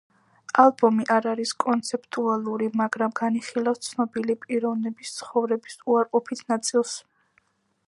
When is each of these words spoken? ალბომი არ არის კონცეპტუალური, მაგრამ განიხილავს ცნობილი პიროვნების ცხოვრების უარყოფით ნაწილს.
ალბომი 0.61 1.03
არ 1.15 1.27
არის 1.31 1.51
კონცეპტუალური, 1.63 2.69
მაგრამ 2.81 3.13
განიხილავს 3.21 3.83
ცნობილი 3.89 4.37
პიროვნების 4.47 5.15
ცხოვრების 5.21 5.81
უარყოფით 5.93 6.45
ნაწილს. 6.55 6.99